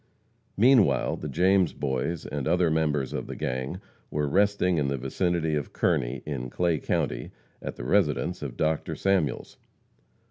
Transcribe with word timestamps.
Meanwhile 0.57 1.17
the 1.17 1.29
James 1.29 1.73
Boys 1.73 2.25
and 2.25 2.47
other 2.47 2.71
members 2.71 3.13
of 3.13 3.27
the 3.27 3.35
gang 3.35 3.79
were 4.09 4.27
resting 4.27 4.79
in 4.79 4.87
the 4.87 4.97
vicinity 4.97 5.53
of 5.53 5.73
Kearney, 5.73 6.23
in 6.25 6.49
Clay 6.49 6.79
county, 6.79 7.29
at 7.61 7.75
the 7.75 7.85
residence 7.85 8.41
of 8.41 8.57
Dr. 8.57 8.95
Samuels. 8.95 9.57